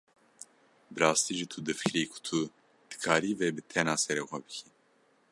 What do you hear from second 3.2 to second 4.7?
vê bi tena serê xwe bikî?